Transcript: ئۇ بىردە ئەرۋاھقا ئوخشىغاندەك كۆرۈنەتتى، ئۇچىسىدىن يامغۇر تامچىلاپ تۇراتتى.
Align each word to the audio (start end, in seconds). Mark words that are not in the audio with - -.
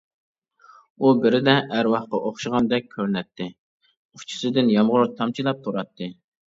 ئۇ 1.03 1.11
بىردە 1.25 1.55
ئەرۋاھقا 1.75 2.21
ئوخشىغاندەك 2.29 2.91
كۆرۈنەتتى، 2.97 3.51
ئۇچىسىدىن 3.53 4.77
يامغۇر 4.79 5.11
تامچىلاپ 5.23 5.65
تۇراتتى. 5.69 6.15